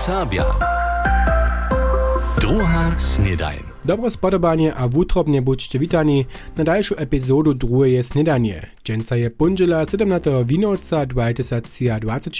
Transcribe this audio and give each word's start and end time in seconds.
Serbia. 0.00 0.44
Druga 2.40 2.94
snedajn. 2.98 3.62
Dobre 3.84 4.10
spodobanie 4.10 4.74
a 4.74 4.88
wutrobnie 4.88 5.42
budźcie 5.42 5.78
witani 5.78 6.24
na 6.56 6.64
dalszą 6.64 6.96
epizodu 6.96 7.54
drugie 7.54 8.02
snedanie. 8.02 8.66
Dżęca 8.84 9.16
je 9.16 9.30
pundzela 9.30 9.86
17. 9.86 10.44
winowca 10.44 11.06
2020. 11.06 12.30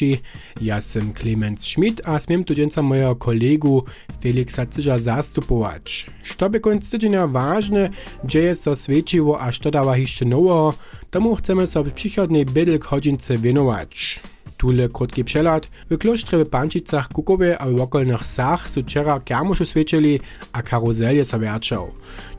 Ja 0.60 0.76
jestem 0.76 1.12
Clemens 1.12 1.62
Schmidt 1.62 2.02
a 2.04 2.18
smiem 2.18 2.44
tu 2.44 2.54
dżęca 2.54 2.82
mojego 2.82 3.16
kolegu 3.16 3.84
Felixa 4.22 4.66
Cyża 4.66 4.98
zastupować. 4.98 6.06
Što 6.22 6.50
by 6.50 6.60
końc 6.60 6.90
tydzienia 6.90 7.26
ważne, 7.26 7.90
dzieje 8.24 8.56
so 8.56 8.76
świeciło 8.76 9.40
a 9.40 9.52
što 9.52 9.70
dawa 9.70 9.96
jeszcze 9.96 10.24
nowo, 10.24 10.74
tomu 11.10 11.36
chcemy 11.36 11.66
sobie 11.66 11.90
przychodnej 11.90 12.46
bydlk 12.46 12.84
hodzince 12.84 13.38
wienować. 13.38 14.20
Tule 14.60 14.88
krótki 14.88 15.24
przelad. 15.24 15.68
W 15.90 15.98
kloštre 15.98 16.44
w 16.44 16.50
Pančicach, 16.50 17.08
Kukowie 17.08 17.58
a 17.58 17.66
w 17.66 17.80
okolnych 17.80 18.26
sach 18.26 18.70
su 18.70 18.82
wczera 18.82 19.20
kermuszu 19.20 19.66
świecili 19.66 20.20
a 20.52 20.62
karuzelje 20.62 21.24
so 21.24 21.38
werczał. 21.38 21.90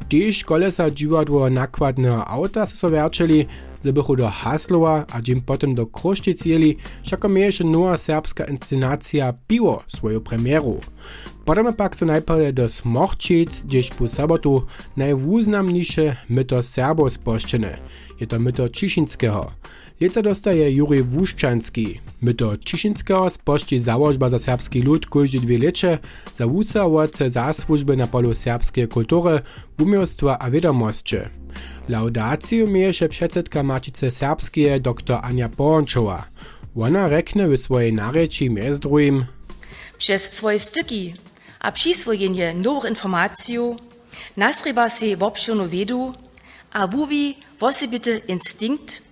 Tyż 0.10 0.44
kolesa 0.44 0.92
dziwadło 0.92 1.50
nakładnego 1.50 2.28
auta 2.28 2.66
su 2.66 2.78
so 2.78 2.90
werczyli, 2.90 3.46
zebychu 3.82 4.16
do 4.16 4.30
Haslowa 4.30 5.06
a 5.12 5.22
dzim 5.22 5.42
potem 5.42 5.76
do 5.76 5.88
Kruszczyc 5.88 6.46
jeli, 6.46 6.78
všako 7.04 7.30
mieješe 7.30 7.64
nowa 7.64 7.98
serbska 7.98 8.46
inscenacja 8.46 9.34
Piwo 9.48 9.84
swoją 9.88 10.20
premieru. 10.20 10.80
Potem 11.46 11.74
pak 11.74 11.96
so 11.96 12.06
najpierw 12.06 12.54
do 12.54 12.70
Smochčic, 12.70 13.66
gdzieś 13.66 13.90
po 13.90 14.08
sobotu 14.08 14.66
najwuznamniejsze 14.98 16.16
myto 16.30 16.64
Serbów 16.64 17.14
sposzczene. 17.14 17.78
Je 18.20 18.28
to 18.28 18.40
myto 18.40 18.70
Ciszynskiego. 18.70 19.52
Lieca 20.02 20.22
dostaje 20.22 20.72
Juri 20.72 21.04
Wuszczanski. 21.04 22.00
Myto 22.22 22.58
Ciszynskiego 22.58 23.30
sposzczy 23.30 23.80
założba 23.80 24.30
za 24.30 24.40
serbski 24.40 24.82
lud 24.82 25.06
każde 25.10 25.40
dwie 25.40 25.60
lecze 25.60 25.98
za 26.36 26.48
wusawoce 26.48 27.30
zasłużby 27.30 27.98
na 27.98 28.08
polu 28.08 28.36
serbskiej 28.36 28.88
kultury, 28.88 29.40
umiostwa 29.80 30.40
a 30.40 30.52
wiadomości. 30.52 31.16
Laudaciju 31.90 32.68
mieješe 32.68 33.10
předsedka 33.10 33.64
Matice 33.64 34.12
Serbskie 34.12 34.80
dr 34.80 35.20
Anja 35.24 35.50
Połączowa. 35.50 36.26
Ona 36.76 37.08
rekne 37.08 37.48
w 37.48 37.58
swojej 37.58 37.94
nareci 37.94 38.50
między 38.50 38.80
drugim 38.80 39.26
Przez 39.98 40.32
swoje 40.34 40.60
styki 40.60 41.14
a 41.60 41.72
przyswojenie 41.72 42.54
nowych 42.54 42.90
informacji 42.90 43.60
nasryba 44.38 44.90
się 44.90 45.18
w 45.18 45.24
obszirnu 45.24 45.70
wiedu 45.70 46.14
a 46.72 46.88
wuwi 46.88 47.38
wosebity 47.60 48.22
instynkt, 48.28 49.11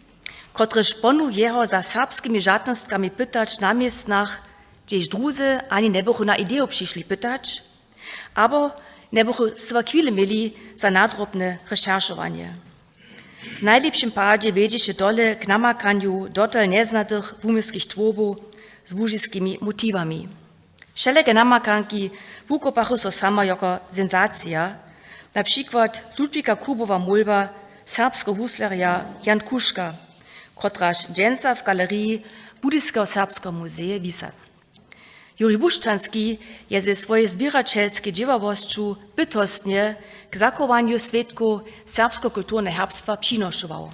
który 0.68 0.84
ponu 1.02 1.30
jeho 1.30 1.66
za 1.66 1.84
serbskimi 1.84 2.42
żadnostkami 2.42 3.12
pytać 3.12 3.60
na 3.60 3.74
miejscach, 3.74 4.42
gdzieś 4.86 5.08
drudzy 5.08 5.60
ani 5.70 5.90
nie 5.90 6.04
bychu 6.04 6.26
na 6.26 6.36
ideę 6.36 6.68
przyszli 6.68 7.04
pytać, 7.04 7.64
albo 8.36 8.72
nie 9.14 9.26
bychu 9.26 9.44
swa 9.56 9.84
chwile 9.84 10.12
mieli 10.12 10.54
za 10.76 10.92
nadrobne 10.92 11.58
recherchowanie. 11.70 12.54
W 13.60 13.64
najlepszym 13.64 14.12
padzie 14.12 14.54
wiedzie 14.54 14.80
się 14.80 14.94
dole 14.94 15.36
k 15.36 15.48
namakaniu 15.48 16.30
dotal 16.30 16.70
nieznatych 16.70 17.36
wumieskich 17.42 17.88
twobów 17.88 18.38
z 18.86 18.94
łużyskimi 18.94 19.58
motywami. 19.62 20.28
Wszelkie 20.94 21.34
namakanki 21.34 22.10
wukopachu 22.50 22.98
so 22.98 23.12
sama 23.12 23.46
jako 23.46 23.80
sensacja, 23.90 24.76
na 25.36 25.44
przykład 25.44 26.14
Ludwika 26.18 26.56
Kubowa 26.56 27.00
Mulba, 27.00 27.50
serbskiego 27.86 28.36
huslerja 28.36 29.06
Jan 29.26 29.40
Kuszka, 29.40 29.94
kotraż 30.62 31.08
dżęca 31.08 31.56
w 31.56 31.64
galerii 31.64 32.22
Budyskiego 32.62 33.06
Serbskiego 33.06 33.52
Muzeum 33.52 34.00
wisa. 34.00 34.32
Juri 35.40 35.58
Buszczanski 35.58 36.38
je 36.70 36.82
ze 36.82 36.96
swojej 36.96 37.28
zbieraczelskie 37.28 38.14
dziewawościu 38.14 38.96
bytostnie 39.16 39.96
k 40.32 40.38
zakowaniu 40.38 41.00
świadku 41.00 41.62
serbsko-kulturne 41.86 42.72
herbstwa 42.72 43.18
przynoszował. 43.18 43.92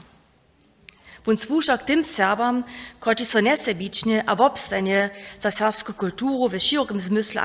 Wun 1.25 1.37
służa 1.37 1.77
tym 1.77 2.03
Serbam, 2.03 2.63
którzy 2.99 3.25
so 3.25 3.41
nesebicznie 3.41 4.23
a 4.25 4.35
w 4.35 4.41
obstanie 4.41 5.09
za 5.39 5.51
serbską 5.51 5.93
kulturę 5.93 6.59
w 6.59 6.63
szerokim 6.63 6.99
zmysle 6.99 7.41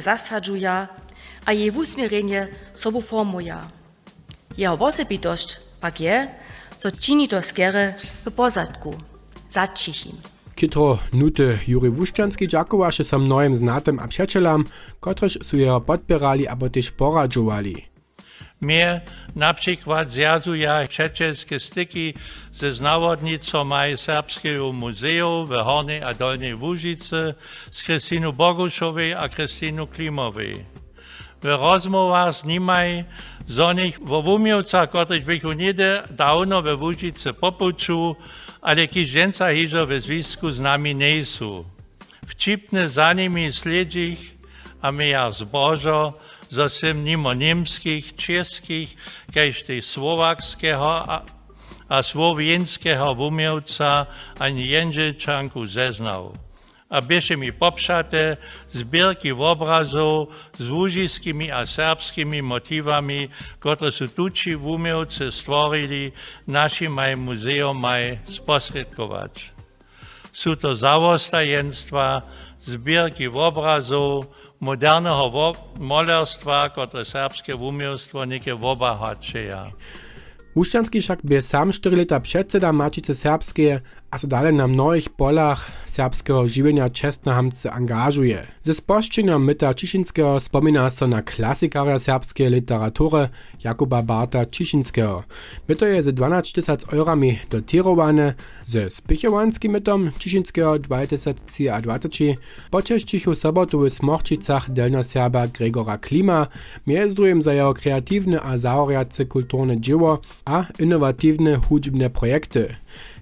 zasadzują, 0.00 0.86
a 1.44 1.52
jej 1.52 1.70
usmierenie 1.70 2.48
sobą 2.74 3.00
formują. 3.00 3.56
Jeho 4.58 4.86
osobitość 4.86 5.60
pak 5.80 6.00
je, 6.00 6.28
co 6.82 6.90
czyni 6.90 7.28
to 7.28 7.42
skiery 7.42 7.94
w 8.26 8.30
pozadku, 8.30 8.94
za 9.50 9.68
cichim. 9.68 10.16
Kitro 10.54 10.98
nuty 11.12 11.58
Juri 11.68 11.90
Wuszczanski 11.90 12.48
dziakowaše 12.48 13.04
sam 13.04 13.24
mnohim 13.24 13.56
znatem 13.56 13.98
a 13.98 14.08
przyjacielom, 14.08 14.64
kotrež 15.00 15.38
su 15.42 15.56
jeho 15.56 15.80
podpierali 15.80 16.48
abo 16.48 16.70
też 16.70 16.90
poradzowali. 16.90 17.84
Mnie 18.60 19.00
na 19.36 19.54
przykład 19.54 20.10
zjazuja 20.10 20.88
czeczeskie 20.88 21.60
styki 21.60 22.14
ze 22.52 22.72
znawodnicą 22.72 23.70
Serbskiego 23.96 24.72
Muzeum 24.72 25.46
w 25.46 25.50
Hornej 25.50 26.02
a 26.02 26.14
Dolnej 26.14 26.54
Łużycy 26.54 27.34
z 27.70 27.82
Krystyną 27.82 28.32
Boguszowej 28.32 29.14
a 29.14 29.28
Krystyną 29.28 29.86
Klimowej. 29.86 30.71
rozmova 31.42 32.30
snímaj 32.30 33.04
zo 33.50 33.74
nich 33.74 33.98
vo 33.98 34.22
umievca, 34.22 34.86
ktorých 34.86 35.26
bych 35.26 35.42
unide 35.44 35.90
dávno 36.08 36.62
ve 36.62 36.78
Vúžice 36.78 37.34
popuču, 37.34 38.14
ale 38.62 38.86
keď 38.86 39.04
ženca 39.04 39.50
hižo 39.50 39.82
ve 39.84 39.98
zvisku 39.98 40.46
s 40.48 40.62
nami 40.62 40.94
nejsú. 40.94 41.66
Včipne 42.22 42.86
za 42.86 43.10
nimi 43.10 43.50
sledžich 43.50 44.38
a 44.78 44.94
my 44.94 45.10
ja 45.10 45.26
zbožo, 45.34 46.16
zosem 46.52 47.02
nimo 47.02 47.34
nemských, 47.34 48.14
českých, 48.14 48.94
kež 49.34 49.66
tej 49.66 49.80
slovakského 49.82 50.90
a, 51.02 51.26
a 51.88 51.96
slovenského 52.00 53.18
umievca 53.18 54.06
ani 54.38 54.70
jenžečanku 54.70 55.66
zeznav 55.66 56.51
a 56.92 57.00
mi 57.40 57.48
popšaté 57.56 58.36
zbierky 58.68 59.32
v 59.32 59.40
obrazov 59.40 60.28
s 60.60 60.66
úžiskými 60.68 61.48
a 61.48 61.64
serbskými 61.64 62.44
motivami, 62.44 63.32
ktoré 63.64 63.88
sú 63.88 64.12
tuči 64.12 64.52
v 64.52 64.76
umelce 64.76 65.32
stvorili 65.32 66.12
našim 66.44 66.92
aj 67.00 67.16
muzeom 67.16 67.80
aj 67.80 68.28
sposredkovač. 68.28 69.56
Sú 70.36 70.52
to 70.60 70.76
zavostajenstva, 70.76 72.28
zbierky 72.60 73.24
v 73.24 73.36
obrazov, 73.40 74.28
moderného 74.62 75.26
molerstva, 75.82 76.70
ktoré 76.70 77.02
serbské 77.02 77.56
umelstvo 77.56 78.22
neke 78.22 78.54
obahačeja. 78.54 79.74
Ušťanský 80.52 81.00
však 81.00 81.20
bie 81.24 81.40
sám 81.40 81.72
4 81.72 81.96
leta 81.96 82.20
predseda 82.20 82.70
Mačice 82.76 83.16
Serbskie 83.16 83.80
a 84.12 84.18
so 84.20 84.28
dalej 84.28 84.52
na 84.52 84.68
mnohých 84.68 85.08
polach 85.16 85.72
serbskiego 85.88 86.44
žiwienia 86.44 86.92
čestno 86.92 87.32
hamce 87.32 87.72
angažuje. 87.72 88.44
Ze 88.60 88.76
spoščenja 88.76 89.40
Myta 89.40 89.72
Čišinskiego 89.72 90.36
spomina 90.36 90.84
so 90.92 91.08
na 91.08 91.24
klasikarja 91.24 91.96
literatury 92.52 93.32
Jakuba 93.64 94.02
Barta 94.02 94.44
Čišinskiego. 94.44 95.24
Myto 95.64 95.88
je 95.88 96.02
ze 96.02 96.12
12 96.12 96.52
tysac 96.52 96.84
eurami 96.92 97.40
dotirowane, 97.48 98.34
ze 98.64 98.90
spichowanskim 98.90 99.72
mytom 99.72 100.12
Čišinskiego 100.18 100.76
2020 100.78 102.36
počešćichu 102.70 103.34
sobotu 103.34 103.80
w 103.80 103.90
Smochčicach 103.90 104.68
delnoserba 104.70 105.46
Gregora 105.46 105.96
Klima, 105.96 106.46
drugim 107.16 107.42
za 107.42 107.52
jeho 107.52 107.72
kreatywne 107.74 108.40
a 108.44 108.58
zaoriace 108.58 109.24
kulturne 109.24 109.80
dzieło 109.80 110.20
a 110.44 110.64
innovatywne 110.78 111.56
hudźbne 111.56 112.10
projekty. 112.10 112.76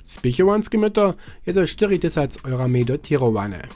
Spichowanskie 0.05 0.79
myto 0.79 1.15
je 1.47 1.53
za 1.53 1.67
4 1.67 1.99
tysac 1.99 2.39
eurami 2.45 2.85
dotirowane. 2.85 3.69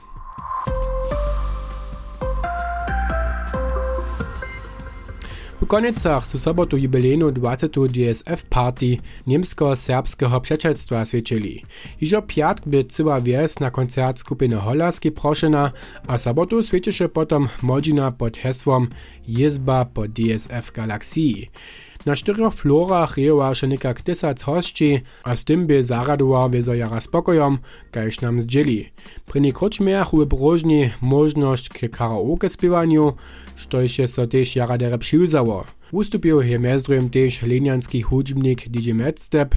W 5.65 5.67
Konecach 5.67 6.26
su 6.26 6.38
sobotu 6.38 6.76
jubilejnu 6.76 7.31
20. 7.31 7.69
DSF 7.88 8.44
Party 8.44 8.97
niemsko-serbskiego 9.26 10.41
przyjacielstwa 10.41 11.05
świecili. 11.05 11.62
Iżo 12.00 12.23
piatk 12.23 12.67
by 12.67 12.85
cyła 12.85 13.21
wies 13.21 13.61
na 13.61 13.71
koncert 13.71 14.19
skupiny 14.19 14.56
Holarski 14.56 15.11
proszena, 15.11 15.73
a 16.06 16.19
sobotu 16.19 16.62
świecisze 16.62 17.09
potom 17.09 17.49
modzina 17.62 18.12
pod 18.12 18.37
hesłom 18.37 18.88
Jezba 19.29 19.85
po 19.85 20.09
DSF 20.09 20.73
Galaxii. 20.73 21.50
Na 22.06 22.17
czterech 22.17 22.55
florach 22.55 23.17
rejowaše 23.17 23.67
nekak 23.67 24.03
tysac 24.03 24.43
hosci, 24.43 25.01
a 25.25 25.37
z 25.37 25.45
tym 25.45 25.67
by 25.67 25.83
zaradował 25.83 26.51
wiezo 26.51 26.75
jara 26.75 27.01
spokojom, 27.01 27.59
kajż 27.91 28.21
nam 28.21 28.41
zdzieli. 28.41 28.93
Pri 29.27 29.41
niekročmiach 29.41 30.15
u 30.15 30.27
brożni 30.27 30.91
możność 31.01 31.69
k 31.69 31.89
karaoke 31.89 32.49
spiewaniu, 32.49 33.17
štož 33.56 33.99
je 33.99 34.09
so 34.09 34.27
tež 34.27 34.56
jara 34.56 34.77
dere 34.79 34.99
přiwzało. 34.99 35.65
Ustupil 35.93 36.43
je 36.43 36.59
mezdrujem 36.59 37.09
tež 37.09 37.43
lenianski 37.43 38.03
hudźbnik 38.03 38.69
DJ 38.69 38.93
Medstep, 38.93 39.55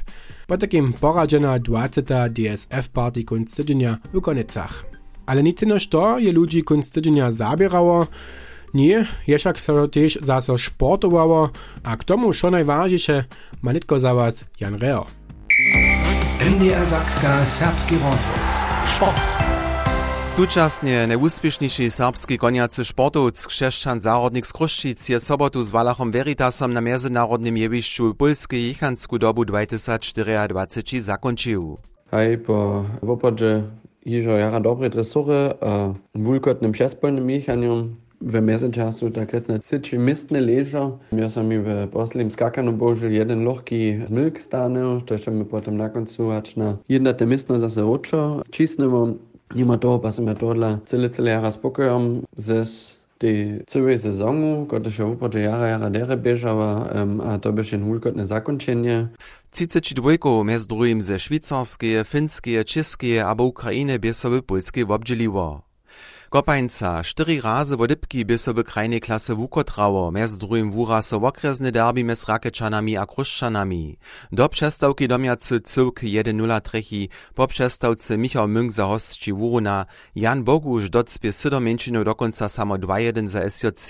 po 0.47 0.57
takim 0.57 0.93
poradzena 0.93 1.59
20. 1.59 2.07
DSF 2.29 2.89
party 2.89 3.25
tydzienia 3.55 3.97
w 4.13 4.21
Konecach. 4.21 4.85
Ale 5.25 5.43
nic 5.43 5.61
nož 5.61 5.87
to 5.87 6.19
je 6.19 6.31
ludzi 6.31 6.63
tydzienia 6.63 7.31
zabierało, 7.31 8.07
nie, 8.73 9.07
je 9.27 9.37
však 9.37 9.61
so 9.61 9.87
tiež 9.87 10.19
zase 10.21 10.57
športowało, 10.57 11.49
a 11.83 11.97
k 11.97 12.03
tomu 12.03 12.31
najważniejsze 12.51 13.23
ma 13.61 13.71
nitko 13.73 13.99
za 13.99 14.13
was 14.13 14.45
Jan 14.59 14.75
Reo. 14.75 15.05
MDR 16.41 16.85
Sakska 16.85 17.45
Serbski 17.45 17.95
rozhlas. 17.95 18.47
Sport. 18.95 19.37
Tučasnie 20.37 21.07
najúspěšnější 21.07 21.91
serbski 21.91 22.37
koniacy 22.37 22.85
sportovc 22.85 23.45
křesťan 23.45 24.01
zárodnik 24.01 24.45
z 24.45 24.51
Kruščic 24.51 25.09
je 25.09 25.19
sobotu 25.19 25.63
z 25.63 25.71
Walachom 25.71 26.11
Veritasom 26.11 26.73
na 26.73 26.81
mezinárodnym 26.81 27.57
jewišću 27.57 28.13
Polskiej 28.13 28.63
jichansku 28.63 29.17
dobu 29.17 29.45
2024 29.45 31.01
zakončił. 31.01 31.77
Hej, 32.11 32.37
po 32.37 32.85
wopadzie 33.01 33.63
hižo 34.05 34.37
jara 34.37 34.59
dobre 34.59 34.89
dresury 34.89 35.53
a 35.61 35.93
wulkotnym 36.15 36.71
przespolnym 36.71 37.29
jechaniu 37.29 37.89
w 38.21 38.41
międzyczasu 38.41 39.11
tak 39.11 39.33
jest 39.33 39.49
na 39.49 39.59
cyczy 39.59 39.97
mistne 39.97 40.41
leżo. 40.41 40.97
Ja 41.11 41.29
sam 41.29 41.47
mi 41.47 41.59
w 41.59 41.87
poslim 41.91 42.31
skakanu 42.31 42.73
bożył 42.73 43.11
jeden 43.11 43.43
lochki 43.43 43.99
zmylk 44.05 44.41
stanął, 44.41 45.01
to 45.01 45.13
jeszcze 45.13 45.31
mi 45.31 45.45
potem 45.45 45.77
na 45.77 45.89
końcu 45.89 46.31
acz 46.31 46.55
na 46.55 46.77
jedna 46.89 47.13
te 47.13 47.25
mistno 47.25 47.59
zase 47.59 47.85
oczo 47.85 48.41
cisnęło. 48.51 49.07
Nie 49.55 49.65
ma 49.65 49.77
toho, 49.77 49.99
pa 49.99 50.11
som 50.11 50.27
ja 50.27 50.35
tohle 50.35 50.79
celé 50.85 51.09
celé 51.09 51.29
jara 51.29 51.51
spokojom 51.51 52.27
zes 52.35 52.99
tej 53.17 53.63
całej 53.67 53.97
sezonu, 53.97 54.67
kiedy 54.71 54.91
się 54.91 55.05
upadzie 55.05 55.39
jara 55.39 55.67
jara 55.67 55.89
dere 55.89 56.17
bieżała, 56.17 56.89
um, 56.95 57.21
a 57.21 57.39
to 57.39 57.53
by 57.53 57.63
się 57.63 57.79
hulkotne 57.79 58.25
zakończenie. 58.25 59.07
32 59.51 60.43
mez 60.43 60.67
drugim 60.67 61.01
ze 61.01 61.19
švicarskeje, 61.19 62.03
finskeje, 62.03 62.65
českeje 62.65 63.25
abo 63.25 63.43
Ukraine 63.43 63.99
bie 63.99 64.13
sobie 64.13 64.41
polskie 64.41 64.85
wobdzieliło. 64.85 65.66
Kopańca 66.29 67.03
cztery 67.03 67.41
razy 67.41 67.77
wodybki 67.77 68.25
by 68.25 68.37
sobie 68.37 68.63
krajnej 68.63 69.01
klasy 69.01 69.35
wukotrało, 69.35 70.11
mez 70.11 70.37
drugim 70.37 70.71
wura 70.71 71.01
so 71.01 71.17
okresny 71.17 71.71
derby 71.71 72.03
mez 72.03 72.27
Rakečanami 72.27 72.97
a 72.97 73.05
Kruszczanami. 73.05 73.97
Do 74.31 74.49
przestawki 74.49 75.07
domiacy 75.07 75.61
cyłk 75.61 75.99
1-0 76.03 76.61
trechi, 76.61 77.09
po 77.35 77.47
przestawce 77.47 78.17
Michał 78.17 78.47
Münk 78.47 78.71
za 78.71 78.85
hostci 78.85 79.33
Wuruna, 79.33 79.85
Jan 80.15 80.43
Bogusz 80.43 80.89
docpie 80.89 81.33
sydomieńczynu 81.33 82.03
do 82.03 82.15
końca 82.15 82.49
samo 82.49 82.75
2-1 82.75 83.27
za 83.27 83.49
SJC, 83.49 83.87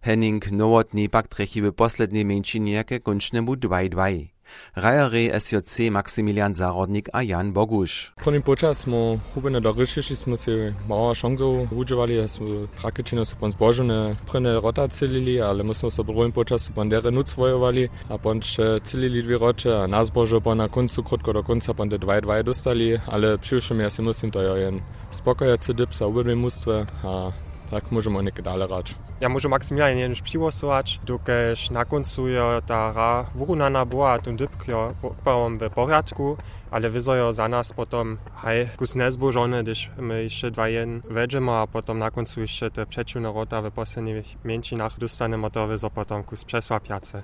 Henning 0.00 0.52
Nowotny 0.52 1.08
pak 1.08 1.28
trechi 1.28 1.62
by 1.62 1.72
posledniej 1.72 2.24
mieńczynie 2.24 2.72
jakie 2.72 3.00
kończnemu 3.00 3.54
2-2. 3.54 4.35
Rajary 4.76 5.30
SJC 5.38 5.90
Maksymilian 5.90 6.54
Zarodnik 6.54 7.08
a 7.12 7.20
Jan 7.22 7.52
Bogusz. 7.52 8.12
První 8.24 8.42
počas 8.42 8.78
smo 8.78 9.20
hubene 9.34 9.60
do 9.60 9.72
ryšiši 9.72 10.16
smo 10.16 10.36
si 10.36 10.74
malo 10.86 11.14
šancov 11.14 11.68
udževali, 11.70 12.20
a 12.20 12.28
smo 12.28 12.68
rakečino 12.84 13.24
su 13.24 13.36
pon 13.36 13.50
zbožene 13.50 14.16
prene 14.30 14.60
rota 14.60 14.88
celili, 14.88 15.42
ale 15.42 15.64
my 15.64 15.74
smo 15.74 15.90
se 15.90 16.02
v 16.02 16.06
druhém 16.06 16.32
počasu 16.32 16.72
nuc 17.10 17.36
vojovali 17.36 17.88
a 18.08 18.18
pon 18.18 18.42
še 18.42 18.80
celili 18.82 19.22
dvě 19.22 19.38
roče 19.38 19.74
a 19.74 19.86
nás 19.86 20.10
božo 20.10 20.40
pon 20.40 20.58
na 20.58 20.68
koncu 20.68 21.02
krotko 21.02 21.32
do 21.32 21.42
konca 21.42 21.74
pon 21.74 21.88
de 21.88 21.98
2-2 21.98 22.42
dostali, 22.42 23.00
ale 23.08 23.38
přišlo 23.38 23.76
ja 23.76 23.90
si 23.90 24.02
myslím, 24.02 24.30
to 24.30 24.40
je 24.40 24.60
jen 24.62 24.80
spokojacy 25.10 25.74
dyb 25.74 25.92
za 25.92 26.06
mustwe, 26.34 26.86
a 27.04 27.32
tak 27.70 27.90
możemy 27.90 28.22
nekaj 28.22 28.44
dalej 28.44 28.68
rać. 28.70 28.94
Ja 29.20 29.28
może 29.28 29.48
Maksymilian 29.48 30.12
przyłosować, 30.24 31.00
dokąd 31.06 31.70
na 31.70 31.84
końcu 31.84 32.24
ta 32.66 33.24
wyrównana 33.34 33.84
była, 33.84 34.18
to 34.18 34.32
dybkio 34.32 34.94
poparłam 35.02 35.58
w 35.58 35.70
porządku, 35.70 36.36
ale 36.70 36.90
wyzojo 36.90 37.32
za 37.32 37.48
nas 37.48 37.72
potem 37.72 38.18
haj 38.34 38.68
kus 38.76 38.94
nezbożony, 38.94 39.62
gdyż 39.62 39.90
my 39.98 40.22
jeszcze 40.22 40.50
dwa 40.50 40.68
jen 40.68 41.02
wejdziemy, 41.10 41.52
a 41.52 41.66
potem 41.66 41.98
na 41.98 42.10
końcu 42.10 42.40
jeszcze 42.40 42.70
te 42.70 42.86
przeciwne 42.86 43.32
rota 43.32 43.62
w 43.62 43.70
poslednich 43.70 44.44
mięcinach 44.44 44.98
dostaniemy 44.98 45.50
to 45.50 45.66
wyzo 45.66 45.90
potem 45.90 46.22
kus 46.22 46.44
przesłapiace. 46.44 47.22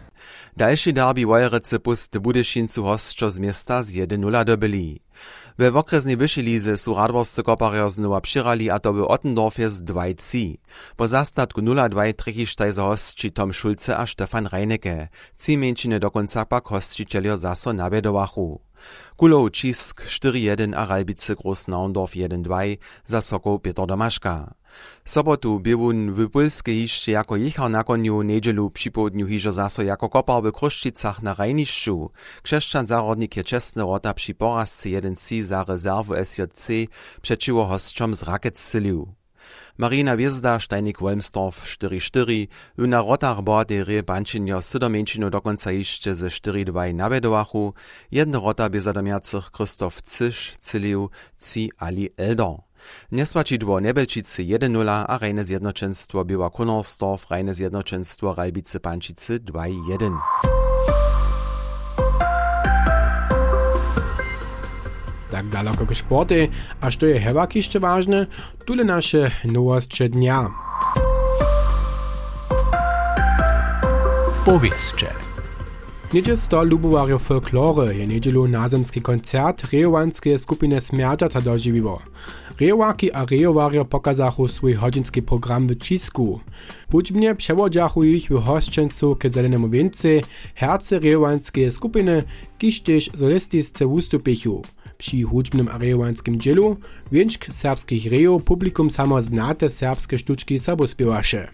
Dalszy 0.56 0.92
derby 0.92 1.26
Wajrecy 1.26 1.78
pust 1.78 2.18
Budyszyncu 2.18 2.84
hostczo 2.84 3.30
z 3.30 3.38
miasta 3.38 3.82
z 3.82 3.92
1-0 3.92 4.44
dobyli. 4.44 5.00
We 5.58 5.70
w 5.70 5.76
okresnej 5.76 6.16
wyszelize 6.16 6.76
su 6.76 6.94
Radworscy 6.94 7.42
koparjo 7.42 7.90
znowu 7.90 8.20
przyrali, 8.20 8.70
a 8.70 8.78
to 8.78 8.92
by 8.92 9.08
Ottendorfie 9.08 9.70
z 9.70 9.82
2-3. 9.82 10.56
Po 10.96 11.08
zastatku 11.08 11.60
0 11.60 11.81
2023 11.88 12.80
hostči 12.80 13.30
Tom 13.30 13.52
Šulce 13.52 13.96
a 13.96 14.06
Štefan 14.06 14.46
Reineke, 14.46 15.08
ci 15.38 15.56
menšine 15.56 15.98
dokonca 15.98 16.44
pak 16.44 16.66
hostčiteljo 16.68 17.36
zaso 17.36 17.72
nabedovachu. 17.72 18.60
Kulov 19.16 19.50
Čisk 19.50 20.02
4.1 20.06 20.74
a 20.74 20.84
Ralbice 20.84 21.34
Großnaundorf 21.34 22.14
1.2 22.14 22.78
za 23.06 23.20
Sokov 23.20 23.62
Peter 23.62 23.86
Domaška. 23.86 24.54
Sobotu 25.04 25.60
biewun 25.60 26.12
w 26.12 26.30
Polskie 26.30 26.72
hiszcie 26.72 27.12
jako 27.12 27.36
jechał 27.36 27.68
na 27.68 27.84
koniu, 27.84 28.22
niedzielu 28.22 28.70
przy 28.70 28.90
południu 28.90 29.26
zaso 29.50 29.82
jako 29.82 30.08
kopał 30.08 30.42
w 30.42 30.52
Kruszczycach 30.52 31.22
na 31.22 31.34
Rajniszczu. 31.34 32.10
Krzeszczan 32.42 32.86
zarodnik 32.86 33.36
je 33.36 33.44
czesny 33.44 33.82
rota 33.82 34.14
przy 34.14 34.34
porasce 34.34 34.88
1C 34.88 35.42
za 35.42 35.64
rezerwu 35.64 36.14
SJC 36.24 36.68
przeczyło 37.22 37.66
hostczom 37.66 38.14
z 38.14 38.22
rakiet 38.22 38.58
syliu. 38.58 39.21
Marina 39.78 40.16
Wiezda, 40.16 40.60
Steinik 40.60 41.00
Wolmsdorf 41.00 41.66
4-4, 41.66 42.48
na 42.78 43.02
rotach 43.02 43.42
bohaterie 43.42 44.02
Bančinjo 44.02 44.62
sydomieńčinu 44.62 45.30
dokonca 45.30 45.72
jeszcze 45.72 46.14
ze 46.14 46.28
4-2 46.28 46.94
nabedowachu, 46.94 47.74
jedna 48.10 48.38
rota 48.40 48.68
by 48.68 48.80
zadomiacych 48.80 49.50
Krzysztof 49.50 50.02
Cysz, 50.02 50.56
Cyliu, 50.58 51.10
Ci 51.38 51.70
Ali 51.78 52.10
Elder. 52.16 52.54
Niesłačidło 53.12 53.80
Nebelčice 53.80 54.42
1-0 54.42 55.04
a 55.08 55.18
Rejne 55.18 55.44
Zjednoczenstwo 55.44 56.24
Biła 56.24 56.50
Kunorsdorf, 56.50 57.30
Rejne 57.30 57.54
Zjednoczenstwo 57.54 58.34
Ralbice 58.34 58.80
Pančice 58.80 59.38
2-1. 59.38 60.51
Tak 65.42 65.50
daleko 65.50 65.86
k 65.86 65.94
sporty, 65.94 66.48
a 66.80 66.90
što 66.90 67.06
je 67.06 67.20
hewak 67.20 67.56
jeszcze 67.56 67.80
ważne, 67.80 68.26
tule 68.64 68.84
nasze 68.84 69.30
nowości 69.44 70.10
dnia. 70.10 70.50
Powieszcze. 74.44 75.06
Niedzie 76.12 76.36
sto 76.36 76.62
lubowarjo 76.62 77.18
folklory 77.18 77.94
je 77.94 78.06
niedzielu 78.06 78.48
nazemski 78.48 79.02
koncert 79.02 79.64
rejowanskiej 79.72 80.38
skupiny 80.38 80.80
Smierczaca 80.80 81.40
dożywiło. 81.40 82.02
Rejowaki 82.60 83.12
a 83.12 83.24
rejowarjo 83.24 83.84
pokazachu 83.84 84.48
swój 84.48 84.74
hodzinski 84.74 85.22
program 85.22 85.66
w 85.66 85.76
Cisku. 85.76 86.40
Budźbnie 86.90 87.34
przewodziachu 87.34 88.04
ich 88.04 88.28
w 88.30 88.42
hosćencu 88.42 89.16
ke 89.16 89.28
zelenemu 89.28 89.68
więce 89.68 90.08
herce 90.54 90.98
rejowanskiej 90.98 91.70
skupiny, 91.70 92.22
kiż 92.58 92.80
też 92.80 93.10
wustupichu. 93.86 94.62
Przy 94.62 94.81
hudźbnym 95.30 95.68
a 95.68 95.78
rejowanskim 95.78 96.40
dzielu 96.40 96.76
większk 97.12 97.52
serbskich 97.52 98.06
rejo 98.06 98.40
publikum 98.40 98.90
samo 98.90 99.22
znate 99.22 99.70
serbskie 99.70 100.18
sztuczki 100.18 100.58
sabospiewasze. 100.58 101.48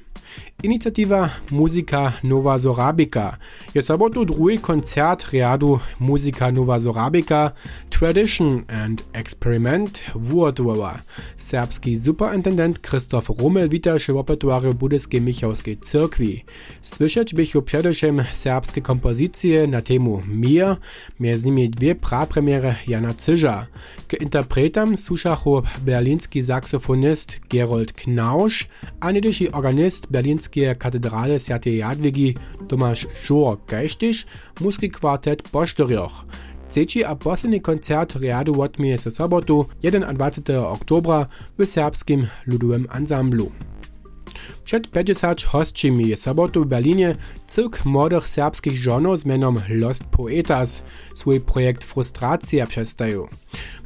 Iniciativa 0.62 1.30
Musika 1.50 2.12
Nova 2.22 2.58
Sorabika 2.58 3.36
je 3.74 3.82
sobotu 3.82 4.24
drugi 4.24 4.58
koncert 4.58 5.30
riadu 5.30 5.78
Musika 6.00 6.50
Nova 6.50 6.80
Sorabika 6.80 7.52
Tradition 7.90 8.64
and 8.68 9.02
Experiment 9.12 10.04
wuotowa. 10.14 10.98
Serbski 11.36 11.98
superintendent 11.98 12.78
Krzysztof 12.78 13.28
Rummel 13.28 13.68
wita 13.68 13.98
się 13.98 14.12
w 14.12 14.16
opetuariu 14.16 14.74
Budyskiej 14.74 15.20
Michałskiej 15.20 15.76
Cyrkwi. 15.76 16.44
Słyszeć 16.82 17.34
bychu 17.34 17.62
przedewším 17.62 18.22
serbskie 18.32 18.82
kompozycje 18.82 19.66
na 19.66 19.82
temu 19.82 20.22
Mir, 20.26 20.76
między 21.20 21.46
nimi 21.46 21.70
dwie 21.70 21.94
prapremiery 21.94 22.74
Jana 22.88 23.14
Cyża. 23.14 23.66
K 24.08 24.16
interpretam 24.16 24.96
suszachu 24.96 25.62
berlinski 25.78 26.42
saksofonist 26.42 27.40
Gerold 27.50 27.92
Knausch, 27.92 28.66
a 29.00 29.12
niedyši 29.12 29.52
organist 29.52 30.12
Berlinskie 30.48 30.74
Kathedrale 30.74 31.40
Świętej 31.40 31.76
Jadwigi 31.76 32.34
Tomasz 32.68 33.06
Żur 33.24 33.58
Geistisch, 33.66 34.26
muski 34.60 34.90
kwartet 34.90 35.42
Posztorjoch. 35.42 36.24
Trzeci 36.68 37.04
a 37.04 37.14
posledný 37.16 37.60
koncert 37.60 38.16
riadu 38.16 38.62
odmieje 38.62 38.98
se 38.98 39.10
sobotu 39.10 39.66
21. 39.82 40.64
oktobra 40.64 41.26
w 41.58 41.66
serbskim 41.66 42.26
ludowym 42.46 42.86
ansamblu. 42.90 43.52
Przed 44.64 44.90
50 44.90 45.42
hostczymi 45.42 46.08
je 46.08 46.16
sobotu 46.16 46.64
w 46.64 46.66
Berlinie 46.66 47.16
cyrk 47.46 47.84
młodych 47.84 48.28
serbskich 48.28 48.82
żonów 48.82 49.18
z 49.18 49.26
menom 49.26 49.60
Lost 49.68 50.04
Poetas 50.04 50.84
swój 51.14 51.40
projekt 51.40 51.84
Frustracja 51.84 52.66
przestają. 52.66 53.26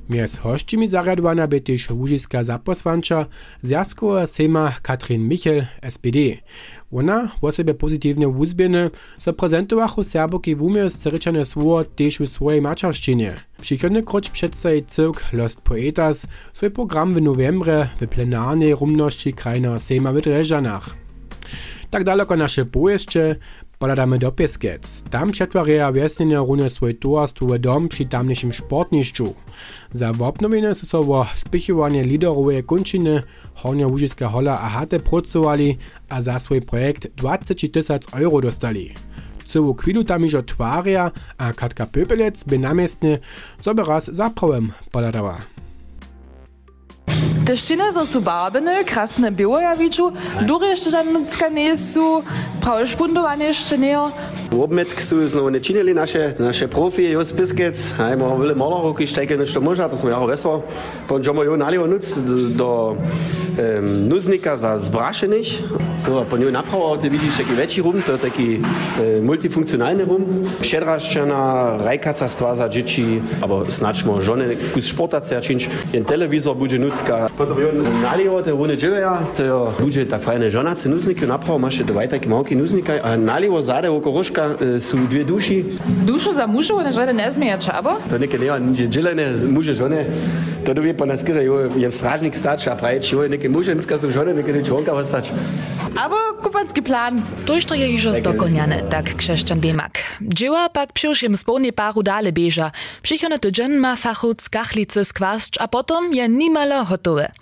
Mjez 0.08 0.38
hošćimi 0.38 0.88
zarjadowana 0.88 1.46
by 1.46 1.60
tež 1.60 1.90
łužiska 1.90 2.44
zaposłanča 2.44 3.26
Zjazkowa 3.62 4.26
sejma 4.26 4.72
Katrin 4.82 5.28
Michel, 5.28 5.64
SPD. 5.90 6.18
Ona 6.90 7.28
o 7.40 7.52
sebe 7.52 7.74
pozitywne 7.74 8.28
uzbieny 8.28 8.90
zaprezentowachu 9.20 10.02
Serboki 10.04 10.54
w 10.56 10.62
umie 10.62 10.90
zryczane 10.90 11.46
słowo 11.46 11.84
tež 11.84 12.18
w 12.18 12.26
swojej 12.28 12.62
maczarszczynie. 12.62 13.34
Przychodny 13.60 14.02
kroć 14.02 14.30
przedstawi 14.30 14.84
cyrk 14.84 15.32
Lost 15.32 15.60
Poetas 15.60 16.26
swój 16.52 16.70
program 16.70 17.14
w 17.14 17.22
novembre 17.22 17.88
w 18.00 18.06
plenarnej 18.06 18.74
rumności 18.74 19.32
krajnego 19.32 19.80
sejma 19.80 20.12
w 20.12 20.20
Dreżanach. 20.20 21.01
Tak 21.92 22.04
daleko 22.04 22.36
nasze 22.36 22.64
pojeździe, 22.64 23.36
Poladamy 23.78 24.18
do 24.18 24.32
Pieskec. 24.32 25.02
Tam 25.10 25.30
przetwarjają 25.30 25.92
wiesnine 25.92 26.36
runy 26.36 26.70
swój 26.70 26.94
towarstwo 26.94 27.46
w 27.46 27.58
dom 27.58 27.88
przy 27.88 28.04
tamniejszym 28.04 28.52
sportniszczu. 28.52 29.34
Za 29.92 30.10
obnowienie 30.10 30.74
są 30.74 30.86
so 30.86 31.26
spychowanie 31.36 32.04
liderowej 32.04 32.64
kończyny 32.64 33.22
Hornia 33.54 33.86
Łużyska 33.86 34.28
Hola 34.28 34.60
a 34.60 34.68
Hate 34.68 35.00
pracowali, 35.00 35.78
a 36.08 36.22
za 36.22 36.38
swój 36.38 36.62
projekt 36.62 37.08
20 37.16 37.54
tysięcy 37.54 37.94
euro 38.12 38.40
dostali. 38.40 38.94
Całą 39.46 39.74
chwilę 39.74 40.04
tam 40.04 40.22
już 40.22 40.36
twarja, 40.46 41.10
a 41.38 41.52
Katka 41.52 41.86
Pöpelec 41.86 42.48
by 42.48 42.58
namiestnie 42.58 43.18
sobie 43.60 43.84
raz 43.84 44.10
poladała. 44.92 45.51
Te 47.42 47.56
ščine 47.58 47.88
so 48.06 48.20
barbene, 48.22 48.84
krasne 48.86 49.30
biłojawiču, 49.30 50.12
dury 50.42 50.66
jeszcze 50.66 50.90
żadnicka 50.90 51.48
nie 51.48 51.76
są, 51.76 52.22
prawie 52.60 52.86
szpundowanie 52.86 53.44
jeszcze 53.44 53.78
nie. 53.78 53.98
Obmetk 54.52 55.00
sú 55.00 55.24
znovu 55.24 55.48
nečinili 55.48 55.96
naše, 55.96 56.36
naše 56.36 56.68
profi, 56.68 57.08
jo 57.08 57.24
spiskec, 57.24 57.74
aj 57.96 58.14
mo 58.20 58.36
vele 58.36 58.52
malo 58.52 58.92
ki 58.92 59.08
šteke 59.08 59.36
nešto 59.40 59.64
moža, 59.64 59.88
to 59.88 59.96
smo 59.96 60.12
jaho 60.12 60.28
veslo. 60.28 60.60
Pon 61.08 61.24
jomo 61.24 61.42
jo 61.42 61.56
nalio 61.56 61.88
nuc 61.88 62.04
do 62.52 62.92
um, 62.92 64.08
nuznika 64.08 64.56
za 64.56 64.76
zbrašenih. 64.76 65.48
So, 66.04 66.26
pon 66.28 66.42
jo 66.42 66.50
napravo, 66.50 66.96
ty 67.00 67.08
vidíš 67.08 67.40
taký 67.40 67.54
väčší 67.54 67.80
rum, 67.80 68.02
to 68.02 68.12
je 68.12 68.18
taký 68.18 68.48
e, 68.58 69.22
multifunkcionálny 69.22 70.02
rum. 70.04 70.50
Předraščana, 70.60 71.78
rajkaca 71.78 72.26
stvaza 72.28 72.66
dzieci, 72.68 73.22
albo 73.38 73.70
snačmo 73.70 74.18
žone 74.18 74.58
kus 74.74 74.90
športace 74.90 75.38
činč, 75.38 75.70
jen 75.94 76.02
telewizor 76.02 76.58
bude 76.58 76.74
nucka. 76.78 77.30
Potom 77.38 77.54
jo 77.62 77.70
nalio, 78.02 78.42
te 78.42 78.50
rune 78.50 78.74
dživeja, 78.74 79.14
to 79.38 79.42
jo 79.46 79.60
bude 79.78 80.04
tak 80.10 80.26
fajne 80.26 80.50
žonace 80.50 80.90
nuzniky, 80.90 81.22
napravo 81.22 81.62
maše 81.62 81.86
dvaj 81.86 82.18
taký 82.18 82.26
malký 82.28 82.58
nuznika, 82.58 82.98
a 82.98 83.14
nalio 83.14 83.62
zade 83.62 83.86
oko 83.86 84.10
Naša 84.42 84.64
e, 84.64 84.80
su 84.80 84.96
dvije 84.96 85.24
duši. 85.24 85.64
Dušu 86.06 86.32
za 86.32 86.46
muževo 86.46 86.82
ne 86.82 86.90
žele 86.90 87.12
ne 87.12 87.30
zmije 87.30 87.58
čabo? 87.60 87.90
To 88.10 88.18
neke 88.18 88.38
nema 88.38 88.58
niče 88.58 88.86
dželene 88.86 89.32
muže 89.48 89.74
žene. 89.74 90.06
To 90.66 90.74
dobije 90.74 90.96
pa 90.96 91.06
naskire, 91.06 91.44
je 91.76 91.90
stražnik 91.90 92.34
stač, 92.34 92.66
a 92.66 92.74
pravi, 92.76 93.02
če 93.02 93.16
je 93.16 93.28
neke 93.28 93.48
muženska 93.48 93.98
so 93.98 94.10
žene, 94.10 94.34
neke 94.34 94.52
nečonka 94.52 94.92
pa 94.92 95.04
stač. 95.04 95.30
Abo 96.04 96.31
kupanski 96.42 96.82
plan. 96.82 97.22
Tož 97.46 97.64
to 97.64 97.74
je 97.74 97.86
ižo 97.94 98.12
zdokonjane, 98.12 98.82
tak 98.90 99.14
křešćan 99.14 99.60
Bemak. 99.60 99.98
Dzieła 100.20 100.68
pak 100.68 100.92
przyszłym 100.92 101.36
spełnie 101.36 101.72
paru 101.72 102.02
dale 102.02 102.32
bieża. 102.32 102.70
Przychodny 103.02 103.38
tydzień 103.38 103.72
ma 103.72 103.96
fachut 103.96 104.42
z 104.42 104.48
kachlicy 104.48 105.04
skwarszcz, 105.04 105.60
a 105.60 105.68
potom 105.68 106.14
je 106.14 106.28
nimalo 106.28 106.84
gotowe. 106.84 107.32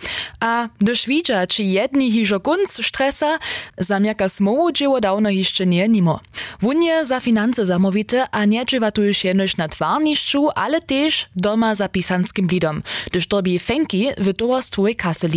A 0.40 0.68
gdyż 0.78 1.06
widza, 1.06 1.46
czy 1.46 1.62
jedni 1.62 2.12
hiżo 2.12 2.40
kunc 2.40 2.86
stresa, 2.86 3.38
zamiaka 3.78 4.28
smowu 4.28 4.72
dzieło 4.72 5.00
dawno 5.00 5.30
jeszcze 5.30 5.66
nie 5.66 5.88
nimo. 5.88 6.20
Wunie 6.60 7.04
za 7.04 7.20
finanse 7.20 7.66
zamówite, 7.66 8.26
a 8.30 8.44
nie 8.44 8.66
dziewa 8.66 8.90
tu 8.90 9.02
już 9.02 9.24
jenoś 9.24 9.56
na 9.56 9.68
twarniszczu, 9.68 10.48
ale 10.54 10.80
też 10.80 11.26
doma 11.36 11.74
za 11.74 11.88
pisanskim 11.88 12.46
blidom, 12.46 12.82
gdyż 13.10 13.26
to 13.26 13.42
by 13.42 13.58
fenki 13.58 14.08
w 14.18 14.34
towarstwie 14.34 14.94
kasy 14.94 15.28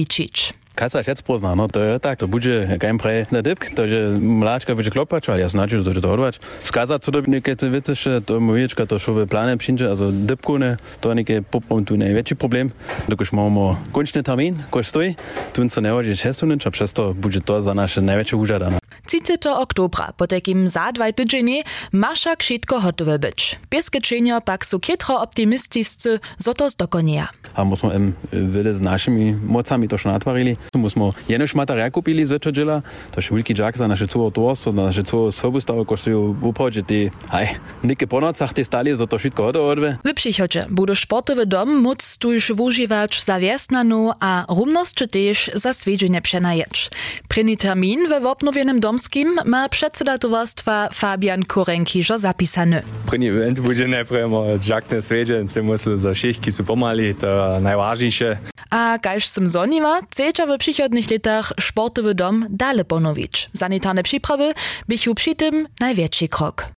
liczyć. 0.74 0.84
Kasa 0.84 1.04
šec 1.04 1.22
pozna, 1.22 1.56
no 1.56 1.68
to 1.68 1.80
je 1.80 2.00
tak, 2.00 2.20
to 2.20 2.28
bude 2.28 2.78
kein 2.80 2.98
pre 2.98 3.26
na 3.32 3.42
dybk, 3.42 3.76
to 3.76 3.86
je 3.86 4.20
mláčka 4.20 4.76
bude 4.76 4.92
klopać, 4.92 5.30
ale 5.30 5.40
ja 5.40 5.50
znaczy, 5.50 5.80
że 5.80 5.84
to 5.84 5.94
bude 5.94 6.08
hodovat. 6.08 6.40
Skazat 6.64 7.04
co 7.04 7.12
do 7.12 7.22
niekie 7.22 7.56
te 7.56 7.70
wice, 7.70 7.96
że 7.96 8.22
to 8.22 8.40
mówiczka 8.40 8.86
to 8.86 9.00
šove 9.00 9.28
plane 9.28 9.58
przyjdzie, 9.58 9.90
also 9.90 10.12
dybku 10.12 10.58
ne, 10.58 10.78
to 11.02 11.14
niekie 11.14 11.42
poprom 11.42 11.86
tu 11.86 11.98
największy 11.98 12.36
problem. 12.36 12.72
Dokoż 13.10 13.34
mamy 13.34 13.76
kończny 13.92 14.24
termin, 14.24 14.64
koś 14.72 14.88
stoi, 14.88 15.16
tu 15.54 15.70
co 15.70 15.82
nie 15.82 15.90
chodzi 15.90 16.18
česunąć, 16.18 16.68
a 16.68 16.72
przez 16.72 16.94
to 16.94 17.14
bude 17.14 17.42
to 17.42 17.62
za 17.62 17.74
nasze 17.74 18.02
największe 18.02 18.38
użadane. 18.38 18.80
30. 19.06 19.50
oktobra, 19.50 20.14
po 20.18 20.28
takim 20.28 20.70
za 20.70 20.92
dwaj 20.92 21.14
tydzienie, 21.14 21.64
masza 21.92 22.36
krzitko 22.36 22.80
hotowe 22.80 23.20
być. 23.20 23.60
Pieskeczenia 23.70 24.42
pak 24.42 24.66
są 24.66 24.80
kietro 24.80 25.22
optymistiscy, 25.22 26.20
zo 26.38 26.54
to 26.54 26.70
zdokonieja. 26.70 27.28
A 27.56 27.64
musimy 27.64 27.96
im 27.96 28.14
wiele 28.32 28.74
z 28.74 28.82
naszymi 28.82 29.34
mocami 29.34 29.88
to 29.88 29.98
natwarili. 30.06 30.58
Tu 30.72 30.80
musimy 30.80 31.12
jenoś 31.30 31.56
materiał 31.56 31.92
kupili 31.92 32.26
z 32.26 32.32
wieczorzyla, 32.32 32.82
to 33.12 33.22
jest 33.22 33.34
wielki 33.34 33.54
dżak 33.54 33.78
za 33.78 33.88
nasze 33.88 34.08
całe 34.08 34.32
towarstwo, 34.32 34.72
na 34.72 34.84
nasze 34.84 35.04
całe 35.04 35.32
sobustawy 35.32 35.86
kosztują 35.86 36.34
w 36.34 36.44
upradzie 36.44 36.84
te, 36.84 36.96
hej, 37.32 37.48
nikke 37.84 38.08
po 38.08 38.22
nocach 38.22 38.54
te 38.54 38.64
stali, 38.64 38.96
zo 38.96 39.08
to 39.08 39.18
wszystko 39.18 39.44
hotowe 39.44 39.72
odwe. 39.72 39.98
W 40.06 40.14
przychodzie 40.14 40.66
budu 40.70 40.96
sportowy 40.96 41.46
dom 41.46 41.82
móc 41.82 42.18
tu 42.18 42.34
już 42.34 42.50
używać 42.50 43.24
za 43.24 43.40
wiesnanu, 43.40 44.12
a 44.20 44.46
rumność 44.50 44.94
czy 44.94 45.08
też 45.08 45.52
za 45.54 45.74
swiedzenie 45.74 46.22
przenajeć. 46.22 46.90
Pryny 47.28 47.58
termin 47.58 48.08
we 48.10 48.30
obnowionym 48.30 48.80
domskim 48.80 49.40
ma 49.46 49.70
przedseda 49.70 50.18
towarstwa 50.18 50.90
Fabian 50.94 51.44
Korenkiżo 51.44 52.20
zapisany. 52.20 52.84
První 53.06 53.28
event 53.28 53.60
bude 53.60 53.88
najprv 53.88 54.30
džakne 54.60 55.02
svedže, 55.02 55.48
se 55.48 55.62
musí 55.62 55.98
za 55.98 56.14
su 56.52 56.64
pomali, 56.64 57.14
to 57.16 57.43
najvážnejšie. 57.62 58.38
A 58.70 58.98
kaž 58.98 59.28
sem 59.30 59.48
zoniwa, 59.48 60.02
chcecie 60.10 60.46
w 60.48 60.58
przychodnych 60.58 61.12
latach 61.12 61.54
sportowy 61.60 62.16
dom 62.16 62.46
dalej 62.50 62.86
ponowić. 62.86 63.50
Sanitarne 63.54 64.04
przyprawy 64.04 64.54
bychu 64.88 65.16
przy 65.16 65.36
tym 65.36 65.68
największy 65.80 66.28
krok. 66.28 66.74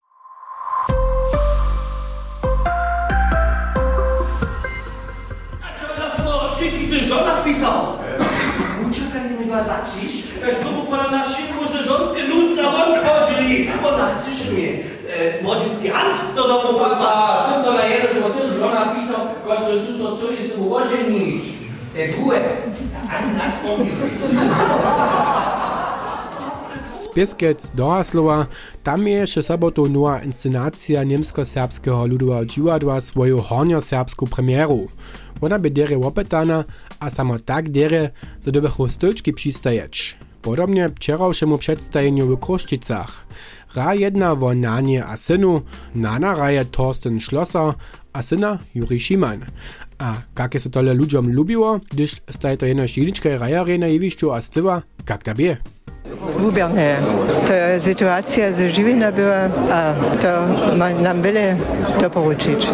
żona 7.14 7.42
pisał. 7.44 7.86
Uczekaj, 8.90 9.20
nie 9.40 9.46
ma 9.46 9.64
zaciś. 9.64 10.22
Też 10.40 10.56
było 10.64 10.82
po 10.82 10.96
nas 10.96 11.36
szybko, 11.36 11.66
że 11.72 11.84
żonskie 11.84 12.24
nut 12.24 12.56
za 12.56 12.62
wam 12.62 12.94
chodzili. 13.04 13.68
Ona 13.84 14.14
chce 14.14 14.52
mnie 14.52 14.93
e, 15.14 15.42
młodzicki 15.42 15.88
hand 15.88 16.36
do 16.36 16.48
domu 16.48 16.78
posłać. 16.78 16.98
A, 17.02 17.50
są 17.50 17.64
to 17.64 17.72
na 17.72 17.84
jedno, 17.84 18.08
że 18.08 18.30
ty 18.30 18.58
żona 18.58 18.94
pisał, 18.94 19.20
suso 19.86 20.16
culi 20.16 20.48
z 20.48 20.52
tym 20.52 20.68
łodzie 20.68 21.04
niż. 21.10 21.42
Te 21.94 22.08
nas. 23.38 23.54
Spieskec 26.90 27.70
do 27.70 28.04
tam 28.82 29.08
je 29.08 29.14
jeszcze 29.14 29.42
sobotu 29.42 29.86
nowa 29.88 30.22
inscenacja 30.22 31.04
niemsko-serbskiego 31.04 32.06
ludowego 32.06 32.46
dziwadła 32.46 33.00
swoją 33.00 33.38
hornio-serbską 33.38 34.26
premieru. 34.26 34.88
Ona 35.40 35.58
by 35.58 35.70
dere 35.70 35.96
opetana, 35.96 36.64
a 37.00 37.10
samo 37.10 37.38
tak 37.38 37.70
dere, 37.70 38.10
że 38.46 38.52
dobychu 38.52 38.88
stolczki 38.88 39.32
przystajeć. 39.32 40.18
Podobnie 40.44 40.88
wczorajszemu 40.88 41.58
przedstawieniu 41.58 42.26
w 42.26 42.40
Kruszczycach. 42.40 43.26
Ra 43.74 43.94
jedna 43.94 44.32
o 44.32 44.54
Nanie 44.54 45.04
a 45.06 45.16
synu, 45.16 45.62
Nana 45.94 46.34
raje 46.34 46.64
Thorsten 46.64 47.20
Schlosser, 47.20 47.74
a 48.12 48.22
syna 48.22 48.58
Juri 48.74 49.00
Schimann. 49.00 49.44
A 49.98 50.14
jak 50.38 50.54
tole 50.72 50.94
ludziom 50.94 51.32
lubiło, 51.32 51.80
gdyż 51.90 52.20
staje 52.30 52.56
to 52.56 52.66
jenoś 52.66 52.98
jiliczka 52.98 53.38
rajarje 53.38 53.78
na 53.78 53.86
jewiszczu 53.86 54.32
a 54.32 54.40
stywa, 54.40 54.82
jak 55.08 55.22
ta 55.22 55.34
bie. 56.04 56.10
Lubię. 56.40 56.68
To 57.46 57.84
sytuacja 57.84 58.52
z 58.52 58.70
żywina 58.70 59.12
była, 59.12 59.36
a 59.72 59.94
to 60.22 60.28
ma 60.76 60.90
nam 60.90 61.22
byle 61.22 61.56
to 62.00 62.10
poruczyć. 62.10 62.66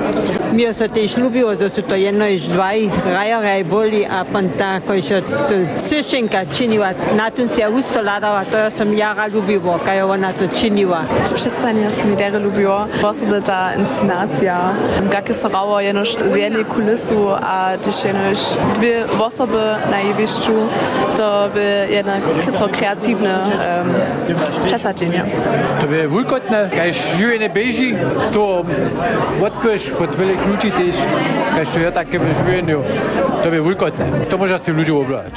Mir 0.53 0.75
se 0.75 0.89
też 0.89 1.17
lubiło, 1.17 1.57
że 1.57 1.71
są 1.71 1.83
to 1.83 1.97
jedno 1.97 2.27
i 2.27 2.41
dwaj 2.41 2.91
rajaraj 3.05 3.65
boli, 3.65 4.05
a 4.05 4.25
pan 4.25 4.49
ta, 4.49 4.81
koji 4.81 5.03
się 5.03 5.23
to 5.23 5.83
cyszczynka 5.83 6.47
czyniła, 6.47 6.89
na 7.17 7.31
tym 7.31 7.49
się 7.49 7.71
ustoladała, 7.71 8.45
to 8.45 8.59
ja 8.59 8.71
sam 8.71 8.95
jara 8.95 9.27
lubiło, 9.27 9.79
kaj 9.79 10.03
ona 10.03 10.33
to 10.33 10.49
czyniła. 10.61 11.05
Przedstania 11.35 11.91
se 11.91 12.05
mi 12.05 12.17
dere 12.17 12.39
lubiło. 12.39 12.87
Osoby 13.03 13.43
ta 13.43 13.75
inscenacja, 13.75 14.73
jakie 15.13 15.35
se 15.35 15.49
rało 15.49 15.81
jenoż 15.81 16.17
z 16.33 16.35
jednej 16.35 16.65
kulisu, 16.65 17.29
a 17.43 17.71
też 17.85 18.05
jenoż 18.05 18.39
dwie 18.75 19.05
osoby 19.21 19.59
na 19.91 20.01
jewiszczu, 20.01 20.53
to 21.17 21.49
by 21.55 21.87
jednak 21.91 22.21
kitro 22.47 22.69
kreatywne 23.21 24.35
um, 24.57 24.67
przesadzenie. 24.67 25.25
To 25.81 25.87
by 25.87 26.09
wulkotne, 26.09 26.71
kaj 26.71 26.93
živene 27.19 27.49
beži, 27.49 27.95
s 28.19 28.31
to 28.33 28.65
odpeš 29.45 29.93
pod 29.99 30.17
ključi 30.17 30.71
tež, 30.71 30.97
kaj 31.55 31.65
što 31.65 31.79
je 31.79 31.93
také 31.93 32.19
v 32.19 32.35
življenju, 32.35 32.83
to 33.43 33.51
by 33.51 33.61
wulkotne. 33.61 34.27
To 34.31 34.39
može 34.39 34.59
si 34.59 34.73
ľudia 34.73 34.95
oblať. 34.95 35.33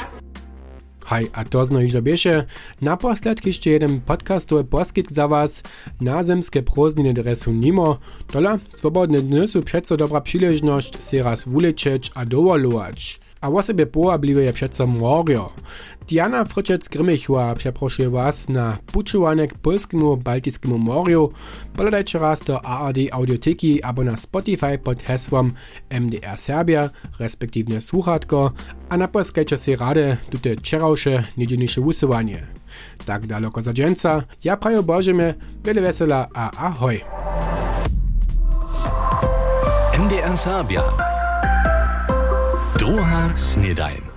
Hej, 1.04 1.28
a 1.36 1.44
to 1.44 1.60
zno 1.64 1.84
iżo 1.84 2.00
bieše. 2.00 2.44
Naposled 2.80 3.46
jeszcze 3.46 3.70
jeden 3.70 4.00
podcastowy 4.00 4.64
poskitk 4.64 5.12
za 5.12 5.28
was 5.28 5.62
na 6.00 6.22
zemskie 6.22 6.62
prózdniny 6.62 7.12
dresu 7.12 7.52
Nimo. 7.52 7.98
Dola, 8.32 8.58
swobodne 8.74 9.20
dny 9.20 9.48
są 9.48 9.62
przeco 9.62 9.96
dobra 9.96 10.20
przyleżność 10.20 11.10
się 11.10 11.22
raz 11.22 11.44
wuleczyć 11.44 12.10
a 12.14 12.24
dowolować. 12.24 13.23
A 13.44 13.48
o 13.48 13.62
sobie 13.62 13.86
połabliwe 13.86 14.42
je 14.42 14.52
przeco 14.52 14.86
morio. 14.86 15.52
Diana 16.08 16.44
Fryczec-Grymichła 16.44 17.54
przeproszuje 17.54 18.10
was 18.10 18.48
na 18.48 18.78
puczowanie 18.86 19.48
k 19.48 19.54
polskiemu 19.54 20.16
Baltyskiemu 20.16 20.78
moriu. 20.78 21.32
Poladajcie 21.76 22.18
raz 22.18 22.40
do 22.40 22.66
ARD 22.66 22.98
Audioteki 23.12 23.82
albo 23.82 24.04
na 24.04 24.16
Spotify 24.16 24.78
pod 24.78 25.02
hasłem 25.02 25.52
MDR 25.90 26.36
Serbia, 26.36 26.90
respektywnie 27.18 27.80
słuchatko, 27.80 28.52
a 28.88 28.96
naposkajcie 28.96 29.58
się 29.58 29.76
rady 29.76 30.16
tute 30.30 30.56
czerałsze 30.56 31.24
niedzielniejsze 31.36 31.80
usuwanie. 31.80 32.46
Tak 33.06 33.26
daleko 33.26 33.62
za 33.62 33.72
dżęca, 33.72 34.22
ja 34.44 34.56
prajo 34.56 34.82
Bożymie, 34.82 35.34
wiele 35.64 35.90
a 36.34 36.50
ahoj. 36.50 37.00
MDR 39.98 40.38
Serbia. 40.38 41.03
Druga 42.84 43.32
snedajn. 43.32 44.13